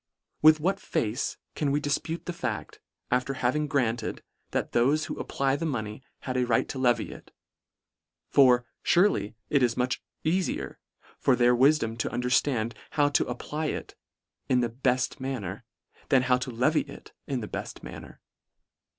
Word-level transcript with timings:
With 0.41 0.59
what 0.59 0.79
face 0.79 1.37
can 1.53 1.69
we 1.69 1.79
difpute 1.79 2.25
the 2.25 2.33
fact, 2.33 2.79
after 3.11 3.35
having 3.35 3.67
granted, 3.67 4.23
that 4.49 4.71
thofe 4.71 5.05
who 5.05 5.19
apply 5.19 5.57
the 5.57 5.65
money, 5.67 6.01
had 6.21 6.37
a 6.37 6.45
right 6.47 6.67
to 6.69 6.79
levy 6.79 7.11
it; 7.11 7.29
for, 8.27 8.65
furely, 8.83 9.35
it 9.51 9.61
is 9.61 9.77
much 9.77 10.01
eafier 10.25 10.77
for 11.19 11.35
their 11.35 11.55
wifdom 11.55 11.99
to 11.99 12.09
underftand 12.09 12.73
how 12.97 13.09
to 13.09 13.27
apply 13.27 13.67
it 13.67 13.93
in 14.49 14.61
the 14.61 14.69
belt 14.69 15.19
manner, 15.19 15.65
than 16.09 16.23
how 16.23 16.37
to 16.39 16.49
levy 16.49 16.81
it 16.81 17.13
in 17.27 17.41
the 17.41 17.47
befl: 17.47 17.83
manner. 17.83 18.21